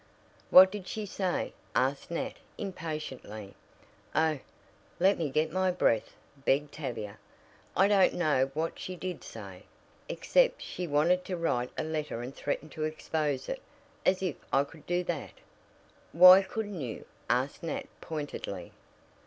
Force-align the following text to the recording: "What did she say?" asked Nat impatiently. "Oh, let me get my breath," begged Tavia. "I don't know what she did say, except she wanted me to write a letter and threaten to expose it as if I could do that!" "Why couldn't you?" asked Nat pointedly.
"What 0.49 0.71
did 0.71 0.87
she 0.87 1.05
say?" 1.05 1.53
asked 1.75 2.09
Nat 2.09 2.37
impatiently. 2.57 3.53
"Oh, 4.15 4.39
let 4.99 5.15
me 5.19 5.29
get 5.29 5.51
my 5.51 5.69
breath," 5.69 6.15
begged 6.43 6.71
Tavia. 6.73 7.19
"I 7.77 7.87
don't 7.87 8.15
know 8.15 8.49
what 8.55 8.79
she 8.79 8.95
did 8.95 9.23
say, 9.23 9.61
except 10.09 10.59
she 10.63 10.87
wanted 10.87 11.19
me 11.19 11.23
to 11.25 11.37
write 11.37 11.69
a 11.77 11.83
letter 11.83 12.23
and 12.23 12.35
threaten 12.35 12.69
to 12.69 12.83
expose 12.83 13.47
it 13.47 13.61
as 14.03 14.23
if 14.23 14.37
I 14.51 14.63
could 14.63 14.87
do 14.87 15.03
that!" 15.03 15.33
"Why 16.13 16.41
couldn't 16.41 16.81
you?" 16.81 17.05
asked 17.29 17.61
Nat 17.61 17.85
pointedly. 18.01 18.71